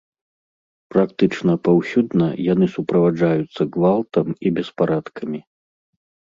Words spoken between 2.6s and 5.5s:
суправаджаюцца гвалтам і беспарадкамі.